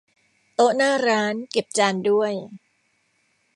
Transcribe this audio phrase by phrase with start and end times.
[0.55, 2.33] โต๊ะหน้าร้าน เก็บจานด้วย